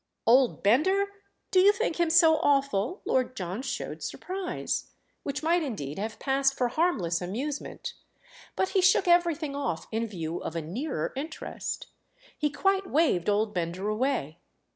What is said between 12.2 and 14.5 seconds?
He quite waved old Bender away.